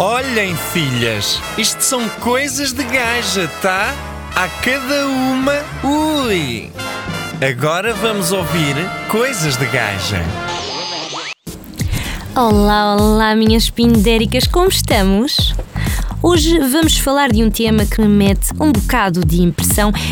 [0.00, 3.92] Olhem, filhas, isto são coisas de gaja, tá?
[4.32, 6.70] A cada uma, ui!
[7.42, 8.76] Agora vamos ouvir
[9.10, 10.22] coisas de gaja.
[12.32, 15.52] Olá, olá, minhas pindéricas, como estamos?
[16.22, 19.67] Hoje vamos falar de um tema que me mete um bocado de impressão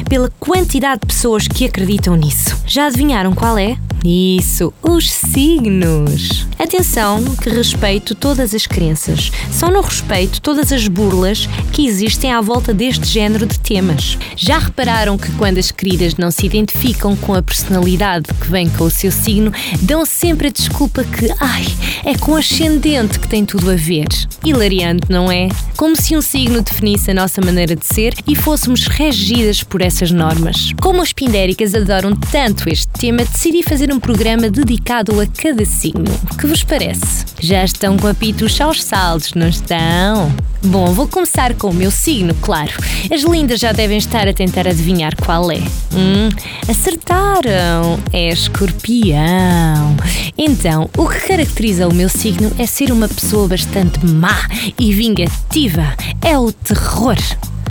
[0.09, 2.57] pela quantidade de pessoas que acreditam nisso.
[2.66, 3.77] Já adivinharam qual é?
[4.05, 6.46] Isso, os signos.
[6.59, 12.41] Atenção que respeito todas as crenças, só não respeito todas as burlas que existem à
[12.41, 14.16] volta deste género de temas.
[14.37, 18.85] Já repararam que quando as queridas não se identificam com a personalidade que vem com
[18.85, 19.52] o seu signo,
[19.83, 21.66] dão sempre a desculpa que, ai,
[22.05, 24.07] é com ascendente que tem tudo a ver.
[24.45, 25.48] Hilariante, não é?
[25.77, 30.10] Como se um signo definisse a nossa maneira de ser e fôssemos regidas por essas
[30.10, 30.73] normas.
[30.80, 36.05] Como as pindéricas adoram tanto este tema, decidi fazer um programa dedicado a cada signo.
[36.38, 37.24] Que vos parece?
[37.41, 40.34] Já estão com apitos aos saltos, não estão?
[40.65, 42.73] Bom, vou começar com o meu signo, claro.
[43.12, 45.59] As lindas já devem estar a tentar adivinhar qual é.
[45.95, 46.29] Hum,
[46.68, 48.01] acertaram!
[48.12, 49.96] É escorpião.
[50.37, 54.37] Então, o que caracteriza o meu signo é ser uma pessoa bastante má
[54.79, 55.95] e vingativa.
[56.21, 57.16] É o terror.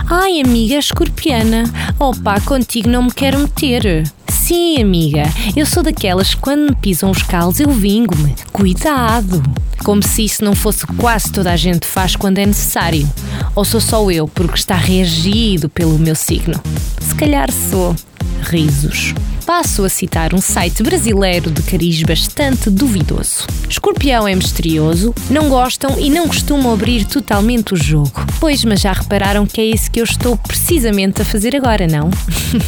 [0.08, 1.64] Ai, amiga escorpiana,
[1.98, 4.04] opa, contigo não me quero meter.
[4.30, 5.24] Sim, amiga,
[5.56, 8.32] eu sou daquelas que quando me pisam os calos eu vingo-me.
[8.52, 9.42] Cuidado!
[9.84, 13.08] Como se isso não fosse quase toda a gente faz quando é necessário.
[13.56, 16.60] Ou sou só eu porque está reagido pelo meu signo?
[17.00, 17.96] Se calhar sou.
[18.42, 19.12] Risos
[19.46, 23.46] passo a citar um site brasileiro de cariz bastante duvidoso.
[23.68, 28.26] Escorpião é misterioso, não gostam e não costumam abrir totalmente o jogo.
[28.40, 32.10] Pois, mas já repararam que é isso que eu estou precisamente a fazer agora, não?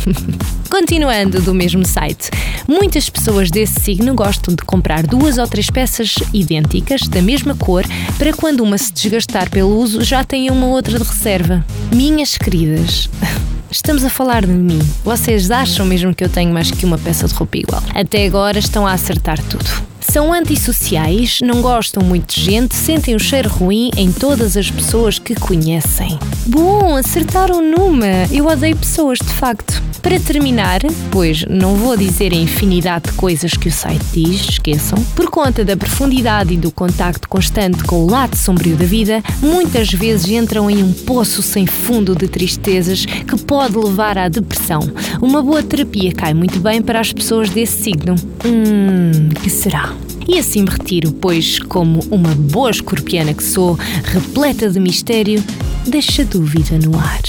[0.71, 2.31] Continuando do mesmo site,
[2.69, 7.85] muitas pessoas desse signo gostam de comprar duas ou três peças idênticas, da mesma cor,
[8.17, 11.65] para quando uma se desgastar pelo uso já tenham uma outra de reserva.
[11.93, 13.11] Minhas queridas.
[13.71, 14.79] Estamos a falar de mim.
[15.05, 17.83] Vocês acham mesmo que eu tenho mais que uma peça de roupa igual?
[17.95, 19.88] Até agora estão a acertar tudo.
[20.11, 25.19] São antissociais, não gostam muito de gente, sentem o cheiro ruim em todas as pessoas
[25.19, 26.19] que conhecem.
[26.47, 28.25] Bom, acertaram numa!
[28.33, 29.83] Eu odeio pessoas, de facto.
[30.01, 30.81] Para terminar,
[31.11, 35.65] pois não vou dizer a infinidade de coisas que o site diz, esqueçam, por conta
[35.65, 40.71] da profundidade e do contacto constante com o lado sombrio da vida, muitas vezes entram
[40.71, 44.81] em um poço sem fundo de tristezas que pode levar à depressão.
[45.21, 48.15] Uma boa terapia cai muito bem para as pessoas desse signo.
[48.47, 49.98] Hum, que será?
[50.29, 55.43] E assim me retiro, pois, como uma boa escorpiana que sou, repleta de mistério,
[55.87, 57.23] deixa dúvida no ar.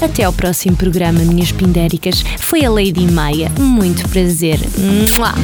[0.00, 2.24] Até ao próximo programa, minhas pindéricas.
[2.38, 3.50] Foi a Lady Maia.
[3.60, 4.58] Muito prazer.
[4.78, 5.34] Mua!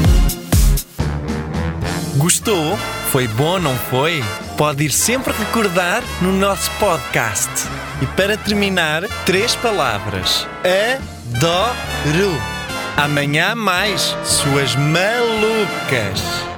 [2.16, 2.78] Gostou?
[3.10, 4.24] Foi bom, não foi?
[4.56, 7.50] Pode ir sempre recordar no nosso podcast.
[8.00, 10.46] E para terminar, três palavras:
[11.28, 12.32] adoro.
[12.96, 16.53] Amanhã mais, suas malucas.